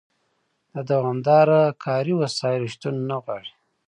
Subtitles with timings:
[0.73, 3.51] د دوامداره کاري وسایلو شتون نه غواړي.